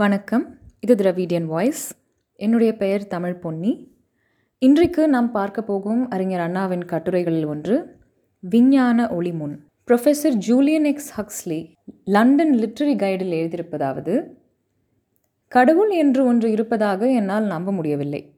வணக்கம். 0.00 0.58
இது 0.80 0.94
திரவீடியன் 0.94 1.46
வாய்ஸ். 1.46 1.92
என்னுடைய 2.34 2.76
பெயர் 2.76 3.06
தமிழ் 3.06 3.34
பொன்னி. 3.34 3.92
இன்றைக்கு 4.58 5.08
நாம் 5.08 5.30
பார்க்க 5.30 5.62
போகும் 5.62 6.10
அறிஞர் 6.10 6.40
அண்ணாவின் 6.40 6.80
கட்டுரைகளில் 6.80 7.46
ஒன்று 7.46 7.96
விஞ்ஞான 8.40 9.04
ஒளிமுன் 9.04 9.58
professor 9.88 10.28
Julian 10.28 10.84
X 10.84 11.20
Huxley 11.20 11.72
London 12.04 12.58
literary 12.58 12.96
கைடில் 12.96 13.32
எழுதியிருப்பதாவது 13.32 14.26
கடவுள் 15.48 15.90
என்று 15.90 16.24
ஒன்று 16.24 16.50
இருப்பதாக 16.50 17.10
என்னால் 17.10 17.44
நம்ப 17.44 17.72
முடியவில்லை. 17.72 18.34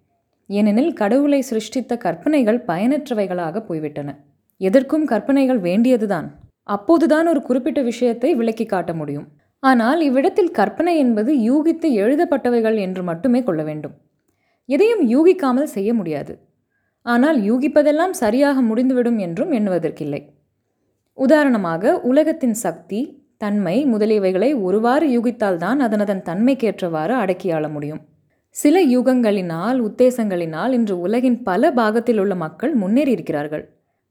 ஏனெனில் 0.47 0.93
கடவுளை 0.93 1.41
சிருஷ்டித்த 1.41 1.97
கற்பனைகள் 1.97 2.65
பயனற்றவைகளாக 2.65 3.61
போய்விட்டன. 3.61 4.25
எதற்கும் 4.57 5.05
கற்பனைகள் 5.05 5.59
வேண்டியதுதான். 5.59 6.41
அப்போதுதான் 6.63 7.27
ஒரு 7.27 7.43
குறிப்பிட்ட 7.43 7.83
விஷயத்தை 7.83 8.35
விளக்கி 8.35 8.67
காட்ட 8.67 8.95
முடியும். 8.95 9.39
ஆனால் 9.63 10.01
இவ்விடத்தில் 10.01 10.53
கற்பனை 10.53 10.93
என்பது 10.99 11.33
யூகித்து 11.49 11.89
எழுதப்பட்டவைகள் 12.03 12.77
என்று 12.77 13.03
மட்டுமே 13.03 13.41
கொள்ள 13.43 13.63
வேண்டும். 13.63 13.95
எதையும் 14.68 15.03
யூகிக்காமல் 15.14 15.73
செய்ய 15.77 15.91
முடியாது. 15.95 16.35
ஆனால் 17.07 17.39
யூகிப்பதெல்லாம் 17.41 18.15
சரியாக 18.23 18.61
முடிந்துவிடும் 18.61 19.18
என்றும் 19.18 19.53
எண்ணுவதற்கில்லை. 19.53 20.21
உதாரணமாக 21.18 21.93
உலகத்தின் 22.01 22.57
சக்தி 22.65 23.01
தன்மை 23.37 23.77
முதலியவைகளை 23.87 24.51
ஒருவாறு 24.63 25.07
யூகித்தால்தான் 25.17 25.79
அதனதன் 25.87 26.23
தன்மைக்கேற்றவாறு 26.23 27.15
அடக்கியாள 27.15 27.65
முடியும். 27.68 28.01
சில 28.57 28.77
யூகங்களினால் 28.95 29.79
உத்தேசங்களினால் 29.81 30.73
இன்று 30.73 30.95
உலகின் 30.99 31.39
பல 31.43 31.73
பாகத்தில் 31.73 32.19
உள்ள 32.19 32.34
மக்கள் 32.34 32.73
முன்னேறி 32.75 33.12
இருக்கிறார்கள் 33.17 33.65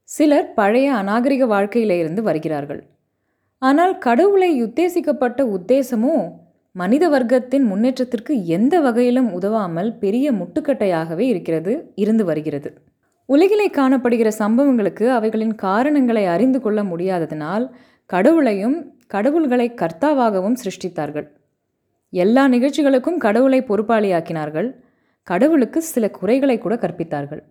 சிலர் 0.09 0.47
பழைய 0.53 0.87
அநாகரிக 0.93 1.43
வாழ்க்கையிலிருந்து 1.45 2.21
வருகிறார்கள். 2.29 2.81
ஆனால் 3.61 3.97
கடவுளை 3.97 4.63
உத்தேசிக்கப்பட்ட 4.63 5.39
உத்தேசமோ? 5.57 6.31
மனித 6.71 7.09
வர்க்கத்தின் 7.09 7.65
முன்னேற்றத்திற்கு 7.65 8.45
எந்த 8.45 8.79
வகையிலும் 8.79 9.31
உதவாமல் 9.31 9.97
பெரிய 9.97 10.31
முட்டுக்கட்டையாகவே 10.31 11.19
இருக்கிறது 11.19 11.91
இருந்து 11.95 12.25
வருகிறது. 12.25 12.69
உலகிலே 13.25 13.69
காணப்படுகிற 13.69 14.27
சம்பவங்களுக்கு 14.27 15.11
அவைகளின் 15.11 15.55
காரணங்களை 15.55 16.25
அறிந்து 16.25 16.61
கொள்ள 16.61 16.83
முடியாததினால் 16.83 17.69
கடவுளையும் 18.05 18.77
கடவுள்களை 19.07 19.71
கர்த்தாவாகவும் 19.75 20.57
சிருஷ்டித்தார்கள். 20.63 21.27
எல்லா 22.09 22.47
நிகழ்ச்சிகளுக்கும் 22.47 23.17
கடவுளை 23.17 23.61
பொறுப்பாளியாக்கினார்கள். 23.61 24.69
கடவுளுக்கு 25.23 25.81
சில 25.81 26.09
குறைகளை 26.09 26.57
கூட 26.57 26.75
கற்பித்தார்கள். 26.75 27.41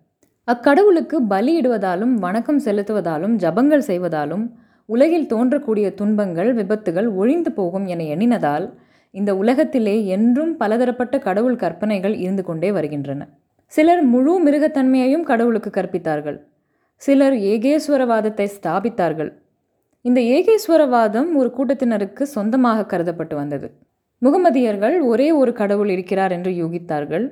அக்கடவுளுக்கு 0.47 1.17
பலியிடுவதாலும் 1.29 2.13
வணக்கம் 2.13 2.59
செலுத்துவதாலும் 2.59 3.35
ஜபங்கள் 3.35 3.87
செய்வதாலும் 3.87 4.45
உலகில் 4.93 5.27
தோன்றக்கூடிய 5.33 5.87
துன்பங்கள் 5.99 6.51
விபத்துகள் 6.59 7.07
ஒழிந்து 7.21 7.51
போகும் 7.51 7.85
என 7.93 8.05
எண்ணினதால் 8.13 8.65
இந்த 9.13 9.31
உலகத்திலே 9.35 9.95
என்றும் 10.15 10.53
பலதரப்பட்ட 10.57 11.15
கடவுள் 11.19 11.59
கற்பனைகள் 11.63 12.15
இருந்து 12.23 12.43
கொண்டே 12.43 12.69
வருகின்றன. 12.71 13.21
சிலர் 13.73 14.03
முழு 14.03 14.33
மிருகத்தன்மையையும் 14.45 15.25
கடவுளுக்கு 15.31 15.69
கற்பித்தார்கள். 15.69 16.37
சிலர் 17.01 17.35
ஏகேஸ்வரவாதத்தை 17.51 18.47
ஸ்தாபித்தார்கள். 18.55 19.31
இந்த 20.05 20.19
ஏகேஸ்வரவாதம் 20.35 21.29
ஒரு 21.39 21.49
கூட்டத்தினருக்கு 21.57 22.23
சொந்தமாக 22.35 22.85
கருதப்பட்டு 22.85 23.35
வந்தது. 23.35 23.67
முகமதியர்கள் 24.21 24.95
ஒரே 25.01 25.27
ஒரு 25.31 25.51
கடவுள் 25.53 25.91
இருக்கிறார் 25.95 26.33
என்று 26.37 26.51
யூகித்தார்கள். 26.61 27.25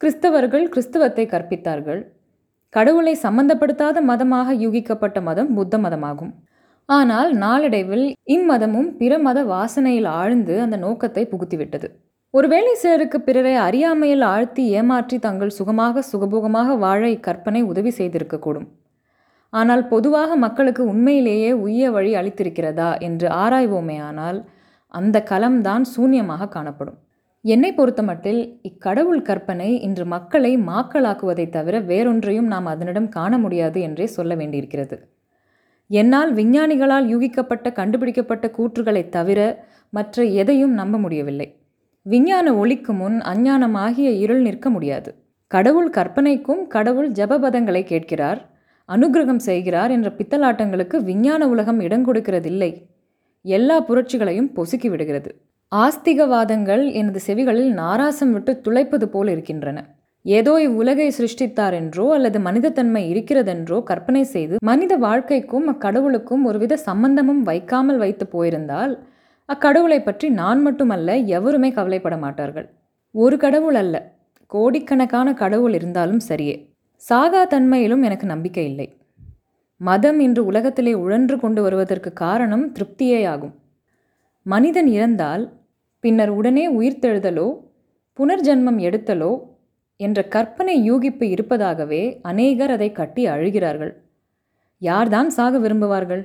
கிறிஸ்தவர்கள் 0.00 0.66
கிறிஸ்தவத்தை 0.68 1.24
கற்பித்தார்கள். 1.26 2.00
கடவுளை 2.74 3.14
சம்பந்தப்படுத்தாத 3.22 3.96
மதமாக 4.10 4.54
யூகிக்கப்பட்ட 4.64 5.18
மதம் 5.28 5.50
புத்த 5.54 5.78
மதமாகும். 5.78 6.32
ஆனால் 6.90 7.30
நாளடைவில் 7.42 8.06
இம்மதமும் 8.34 8.88
பிற 9.00 9.12
மத 9.18 9.38
வாசனையில் 9.44 10.08
ஆழ்ந்து 10.20 10.54
அந்த 10.60 10.76
நோக்கத்தை 10.76 11.22
புகுத்திவிட்டது. 11.32 11.88
ஒருவேளை 12.34 12.72
சிலருக்கு 12.74 13.18
பிறரை 13.20 13.54
அறியாமையில் 13.66 14.24
ஆழ்த்தி 14.32 14.62
ஏமாற்றி 14.78 15.16
தங்கள் 15.18 15.56
சுகமாக 15.58 16.02
சுகபோகமாக 16.10 16.76
வாழ 16.76 17.02
இக்கற்பனை 17.08 17.60
உதவி 17.62 17.92
செய்திருக்கக்கூடும். 17.98 18.68
ஆனால் 19.52 19.84
பொதுவாக 19.88 20.36
மக்களுக்கு 20.36 20.82
உண்மையிலேயே 20.84 21.52
உய்ய 21.64 21.84
வழி 21.90 22.12
அளித்திருக்கிறதா 22.20 22.90
என்று 23.00 23.28
ஆராய்வோமேயானால் 23.42 24.40
அந்த 24.94 25.16
களம்தான் 25.30 25.86
சூன்யமாக 25.94 26.50
காணப்படும். 26.56 26.98
என்னை 27.44 27.70
பொறுத்தமட்டில் 27.72 28.42
இக்கடவுள் 28.68 29.22
கற்பனை 29.22 29.70
இன்று 29.86 30.04
மக்களை 30.14 30.52
மாக்களாக்குவதை 30.68 31.46
தவிர 31.50 31.76
வேறொன்றையும் 31.90 32.50
நாம் 32.54 32.66
அதனிடம் 32.66 33.08
காண 33.08 33.32
முடியாது 33.38 33.80
என்றே 33.80 34.06
சொல்ல 34.16 34.34
வேண்டியிருக்கிறது. 34.34 34.98
என்னால் 35.92 36.34
விஞ்ஞானிகளால் 36.34 37.06
யூகிக்கப்பட்ட 37.06 37.72
கண்டுபிடிக்கப்பட்ட 37.72 38.50
கூற்றுகளைத் 38.58 39.08
தவிர 39.08 39.64
மற்ற 39.90 40.24
எதையும் 40.24 40.72
நம்ப 40.72 40.98
முடியவில்லை. 40.98 41.58
விஞ்ஞான 42.02 42.54
ஒளிக்கு 42.54 42.92
முன் 42.92 43.20
அஞ்ஞானமாகிய 43.20 44.18
இருள் 44.18 44.40
நிற்க 44.40 44.70
முடியாது. 44.70 45.14
கடவுள் 45.46 45.90
கற்பனைக்கும் 45.90 46.66
கடவுள் 46.66 47.10
ஜபபதங்களை 47.10 47.84
கேட்கிறார். 47.84 48.50
அனுகிரகம் 48.88 49.36
செய்கிறார் 49.36 49.90
என்ற 49.90 50.10
பித்தலாட்டங்களுக்கு 50.10 51.02
விஞ்ஞான 51.02 51.48
உலகம் 51.48 51.80
இடம் 51.80 52.06
கொடுக்கிறதில்லை. 52.06 52.82
எல்லா 53.42 53.80
புரட்சிகளையும் 53.80 54.50
பொசுக்கி 54.56 54.90
விடுகிறது. 54.90 55.40
ஆஸ்திகவாதங்கள் 55.76 56.92
எனது 56.92 57.20
செவிகளில் 57.26 57.72
நாராசம் 57.72 58.32
விட்டு 58.32 58.60
துளைப்பது 58.64 59.04
போல் 59.04 59.28
இருக்கின்றன. 59.28 59.94
ஏதோ 60.24 60.54
இவ்வுலகை 60.60 61.06
சிருஷ்டித்தார் 61.10 61.74
என்றோ 61.74 62.06
அல்லது 62.12 62.38
மனிதத்தன்மை 62.38 63.02
இருக்கிறதென்றோ 63.12 63.82
கற்பனை 63.82 64.24
செய்து 64.24 64.56
மனித 64.62 64.96
வாழ்க்கைக்கும் 64.96 65.68
அக்கடவுளுக்கும் 65.68 66.42
ஒருவித 66.44 66.76
சம்பந்தமும் 66.76 67.42
வைக்காமல் 67.42 67.96
வைத்து 67.96 68.26
போயிருந்தால் 68.26 68.92
அக்கடவுளை 69.48 69.98
பற்றி 70.02 70.26
நான் 70.30 70.60
மட்டுமல்ல 70.62 71.16
எவருமே 71.28 71.70
கவலைப்பட 71.70 72.16
மாட்டார்கள். 72.16 72.66
ஒரு 73.14 73.36
கடவுள் 73.36 73.74
அல்ல. 73.74 73.96
கோடிக்கணக்கான 74.52 75.28
கடவுள் 75.34 75.74
இருந்தாலும் 75.74 76.22
சரியே. 76.28 76.56
சாகா 77.02 77.42
தன்மையிலும் 77.44 78.02
எனக்கு 78.02 78.26
நம்பிக்கை 78.26 78.64
இல்லை. 78.64 78.88
மதம் 79.80 80.18
இன்று 80.20 80.42
உலகத்திலே 80.44 80.92
உழன்று 80.94 81.36
கொண்டு 81.38 81.60
வருவதற்கு 81.62 82.10
காரணம் 82.12 82.64
திருப்தியே 82.72 83.20
ஆகும் 83.26 83.54
மனிதன் 84.46 84.86
இறந்தால் 84.86 85.44
பின்னர் 86.04 86.28
உடனே 86.30 86.64
உயிர்த்தெழுதலோ 86.68 87.48
புனர்ஜென்மம் 88.18 88.78
எடுத்தலோ 88.78 89.32
என்ற 90.06 90.18
கற்பனை 90.34 90.74
யூகிப்பு 90.88 91.24
இருப்பதாகவே 91.34 92.02
அநேகர் 92.30 92.72
அதை 92.76 92.88
கட்டி 92.98 93.22
அழுகிறார்கள். 93.34 93.92
யார்தான் 94.82 95.30
சாக 95.36 95.54
விரும்புவார்கள்? 95.64 96.22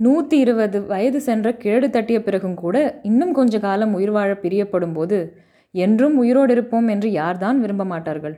நூற்றி 0.00 0.36
இருபது 0.44 0.78
வயது 0.90 1.20
சென்ற 1.26 1.50
கிழடு 1.62 1.88
தட்டிய 1.90 2.18
பிறகும் 2.22 2.56
கூட 2.62 2.76
இன்னும் 3.08 3.32
கொஞ்ச 3.38 3.58
காலம் 3.66 3.94
உயிர் 3.98 4.14
வாழ 4.16 4.32
பிரியப்படும் 4.42 4.96
போது 4.96 5.18
என்றும் 5.74 6.16
உயிரோடு 6.22 6.52
இருப்போம் 6.56 6.88
என்று 6.94 7.08
யார்தான் 7.20 7.58
விரும்ப 7.64 7.84
மாட்டார்கள்? 7.92 8.36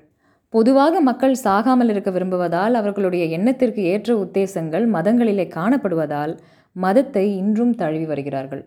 பொதுவாக 0.55 1.01
மக்கள் 1.09 1.35
சாகாமல் 1.45 1.91
இருக்க 1.93 2.11
விரும்புவதால் 2.11 2.77
அவர்களுடைய 2.81 3.25
எண்ணத்திற்கு 3.37 3.83
ஏற்ற 3.93 4.11
உத்தேசங்கள் 4.25 4.87
மதங்களிலே 4.95 5.47
காணப்படுவதால் 5.59 6.33
மதத்தை 6.77 7.25
இன்றும் 7.43 7.75
தழுவி 7.81 8.07
வருகிறார்கள். 8.13 8.63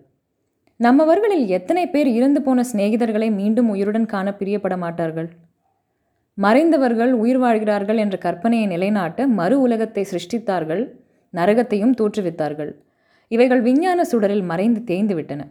நம்மவர்களில் 0.79 1.45
எத்தனை 1.57 1.85
பேர் 1.89 2.09
இறந்து 2.17 2.41
போன 2.41 2.63
சிநேகிதர்களை 2.71 3.29
மீண்டும் 3.39 3.71
உயிருடன் 3.73 4.11
காண 4.13 4.27
பிரியப்பட 4.39 4.75
மாட்டார்கள்? 4.83 5.29
மறைந்தவர்கள் 6.37 7.11
உயிர் 7.13 7.37
வாழ்கிறார்கள் 7.37 7.97
என்ற 7.97 8.15
கற்பனையை 8.17 8.67
நிலைநாட்ட 8.67 9.27
மறு 9.27 9.55
உலகத்தை 9.61 10.03
சிருஷ்டித்தார்கள் 10.11 10.83
நரகத்தையும் 11.33 11.95
தோற்றுவித்தார்கள். 11.99 12.71
இவைகள் 13.31 13.61
விஞ்ஞான 13.61 14.03
சுடரில் 14.03 14.43
மறைந்து 14.43 14.83
தேய்ந்து 14.83 15.15
விட்டன 15.15 15.41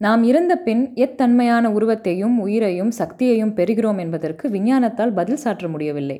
நாம் 0.00 0.22
இறந்த 0.22 0.52
பின் 0.56 0.82
எத்தன்மையான 0.96 1.64
உருவத்தையும் 1.72 2.36
உயிரையும் 2.38 2.92
சக்தியையும் 2.98 3.52
பெறுகிறோம் 3.54 3.98
என்பதற்கு 3.98 4.44
விஞ்ஞானத்தால் 4.48 5.12
பதில் 5.12 5.36
சாற்ற 5.36 5.68
முடியவில்லை. 5.68 6.16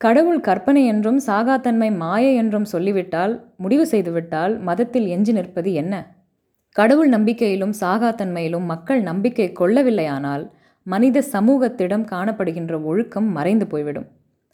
கடவுள் 0.00 0.40
கற்பனை 0.40 0.82
என்றும் 0.86 1.20
சாகாத்தன்மை 1.26 1.88
மாயை 1.96 2.32
என்றும் 2.34 2.64
சொல்லிவிட்டால் 2.64 3.34
முடிவு 3.56 3.84
செய்துவிட்டால் 3.86 4.54
மதத்தில் 4.60 5.06
எஞ்சி 5.06 5.32
நிற்பது 5.32 5.72
என்ன? 5.72 5.94
கடவுள் 6.76 7.08
நம்பிக்கையிலும் 7.08 7.74
சாகாத்தன்மையிலும் 7.80 8.66
மக்கள் 8.72 9.00
நம்பிக்கை 9.02 9.48
கொள்ளவில்லையானால் 9.60 10.44
மனித 10.86 11.24
சமூகத்திடம் 11.32 12.04
காணப்படுகின்ற 12.10 12.82
ஒழுக்கம் 12.82 13.28
மறைந்து 13.30 13.66
போய்விடும். 13.66 14.08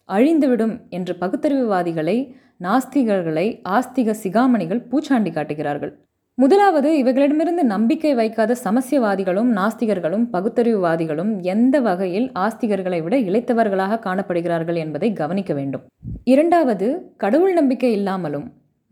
அழிந்துவிடும் 0.08 0.74
என்று 0.88 1.16
பகுத்தறிவுவாதிகளை 1.20 2.34
நாஸ்திகர்களை 2.60 3.46
ஆஸ்திக 3.68 4.14
சிகாமணிகள் 4.22 4.86
பூச்சாண்டி 4.90 5.32
காட்டுகிறார்கள். 5.32 5.92
முதலாவது 6.34 6.98
இவைகளிடமிருந்து 6.98 7.64
நம்பிக்கை 7.64 8.14
வைக்காத 8.14 8.56
சமசியவாதிகளும் 8.64 9.50
நாஸ்திகர்களும் 9.56 10.26
பகுத்தறிவுவாதிகளும் 10.32 11.40
எந்த 11.42 11.80
வகையில் 11.80 12.32
ஆஸ்திகர்களை 12.38 13.02
விட 13.02 13.16
இழைத்தவர்களாக 13.18 14.00
காணப்படுகிறார்கள் 14.04 14.74
என்பதை 14.74 15.12
கவனிக்க 15.12 15.54
வேண்டும். 15.54 15.84
இரண்டாவது 16.24 17.14
கடவுள் 17.16 17.52
நம்பிக்கை 17.52 17.92
இல்லாமலும் 17.92 18.46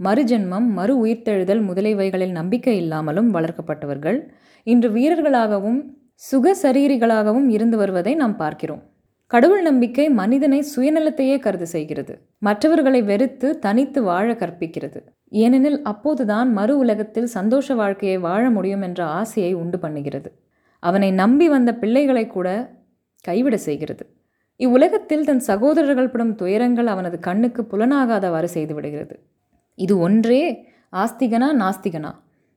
மறுஜென்மம் 0.04 0.66
மறு 0.78 1.06
உயிர்த்தெழுதல் 1.06 1.62
முதலியவைகளில் 1.68 2.30
நம்பிக்கை 2.30 2.76
இல்லாமலும் 2.76 3.34
வளர்க்கப்பட்டவர்கள் 3.34 4.18
இன்று 4.66 4.88
வீரர்களாகவும் 4.90 5.78
சுக 6.22 6.52
சரீரிகளாகவும் 6.62 7.48
இருந்து 7.48 7.76
வருவதை 7.76 8.14
நாம் 8.14 8.36
பார்க்கிறோம். 8.36 8.82
கடவுள் 9.26 9.62
நம்பிக்கை 9.62 10.10
மனிதனை 10.10 10.64
சுயநலத்தையே 10.76 11.36
கருது 11.38 11.66
செய்கிறது. 11.66 12.14
மற்றவர்களை 12.38 13.02
வெறுத்து 13.02 13.58
தனித்து 13.58 14.02
வாழ 14.02 14.32
கற்பிக்கிறது. 14.32 15.00
ஏனெனில் 15.28 15.82
அப்போதுதான் 15.82 16.52
மறு 16.52 16.78
உலகத்தில் 16.78 17.26
சந்தோஷ 17.26 17.74
வாழ்க்கையை 17.74 18.18
வாழ 18.18 18.50
முடியும் 18.50 18.82
என்ற 18.82 19.04
ஆசையை 19.04 19.52
உண்டு 19.54 19.78
பண்ணுகிறது. 19.78 20.30
அவனை 20.82 21.10
நம்பி 21.10 21.48
வந்த 21.48 21.74
பிள்ளைகளை 21.74 22.26
கூட 22.26 22.48
கைவிட 23.20 23.56
செய்கிறது. 23.56 24.04
இவ்வுலகத்தில் 24.56 25.24
தன் 25.24 25.40
சகோதரர்கள் 25.40 26.10
படும் 26.10 26.34
துயரங்கள் 26.34 26.86
அவனது 26.86 27.18
கண்ணுக்கு 27.18 27.62
புலனாகாதவாறு 27.62 28.48
செய்துவிடுகிறது 28.54 29.16
இது 29.78 29.98
ஒன்றே 29.98 30.42
ஆஸ்திகனா 30.92 31.48
நாஸ்திகனா? 31.62 32.12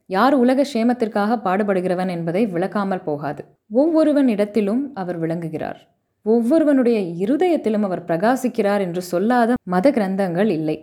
யார் 0.09 0.33
உலக 0.33 0.65
சேமத்திற்காக 0.73 1.37
பாடுபடுகிறவன் 1.45 2.07
என்பதை 2.07 2.47
விளக்காமல் 2.47 3.03
போகாது. 3.03 3.41
ஒவ்வொருவன் 3.71 4.27
இடத்திலும் 4.27 4.93
அவர் 4.93 5.17
விளங்குகிறார். 5.17 5.79
ஒவ்வொருவனுடைய 6.25 6.99
இருதயத்திலும் 7.25 7.85
அவர் 7.87 8.05
பிரகாசிக்கிறார் 8.05 8.79
என்று 8.79 9.01
சொல்லாத 9.01 9.53
மத 9.63 9.91
கிரந்தங்கள் 9.91 10.49
இல்லை. 10.49 10.77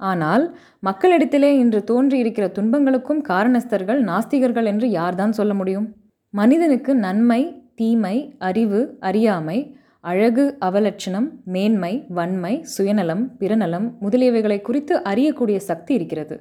ஆனால் 0.00 0.44
மக்களிடத்திலே 0.86 1.50
இன்று 1.62 1.80
தோன்றியிருக்கிற 1.90 2.46
துன்பங்களுக்கும் 2.52 3.22
காரணஸ்தர்கள் 3.22 4.00
நாஸ்திகர்கள் 4.04 4.64
என்று 4.64 4.88
யார்தான் 4.90 5.32
சொல்ல 5.32 5.54
முடியும்? 5.54 5.88
மனிதனுக்கு 6.34 6.94
நன்மை 6.94 7.40
தீமை 7.74 8.16
அறிவு 8.38 8.80
அறியாமை 9.00 9.58
அழகு 10.00 10.44
அவலட்சணம் 10.60 11.28
மேன்மை 11.44 11.92
வன்மை 12.08 12.54
சுயநலம் 12.74 13.24
பிறநலம் 13.36 13.86
முதலியவைகளை 14.00 14.58
குறித்து 14.60 14.94
அறியக்கூடிய 15.10 15.56
சக்தி 15.56 15.92
இருக்கிறது. 15.94 16.36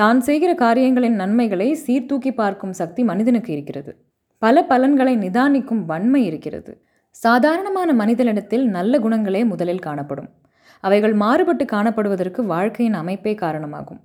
தான் 0.00 0.20
செய்கிற 0.20 0.50
காரியங்களின் 0.54 1.16
நன்மைகளை 1.22 1.68
சீர்தூக்கி 1.84 2.32
பார்க்கும் 2.32 2.74
சக்தி 2.80 3.02
மனிதனுக்கு 3.04 3.50
இருக்கிறது. 3.52 3.92
பல 4.42 4.62
பலன்களை 4.64 5.14
நிதானிக்கும் 5.16 5.82
வன்மை 5.84 6.20
இருக்கிறது. 6.26 6.72
சாதாரணமான 7.16 7.90
மனிதனிடத்தில் 7.92 8.66
நல்ல 8.68 8.98
குணங்களே 8.98 9.42
முதலில் 9.46 9.84
காணப்படும். 9.86 10.28
அவைகள் 10.84 11.14
மாறுபட்டு 11.14 11.64
காணப்படுவதற்கு 11.64 12.40
வாழ்க்கையின் 12.44 12.94
அமைப்பே 12.94 13.34
காரணமாகும். 13.34 14.00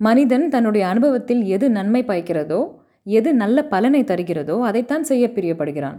மனிதன் 0.00 0.46
தன்னுடைய 0.48 0.84
அனுபவத்தில் 0.86 1.42
எது 1.56 1.66
நன்மை 1.70 2.02
பயக்கிறதோ 2.02 2.60
எது 3.06 3.30
நல்ல 3.34 3.58
பலனை 3.64 4.02
தருகிறதோ 4.02 4.56
அதைத்தான் 4.68 5.02
செய்ய 5.02 5.24
பிரியப்படுகிறான். 5.34 5.98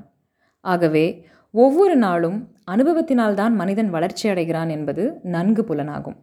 ஆகவே 0.65 1.05
ஒவ்வொரு 1.53 1.95
நாளும் 1.95 2.37
அனுபவத்தினால்தான் 2.71 3.53
மனிதன் 3.55 3.89
வளர்ச்சி 3.89 4.25
அடைகிறான் 4.29 4.69
என்பது 4.69 5.03
நன்கு 5.35 5.63
புலனாகும். 5.69 6.17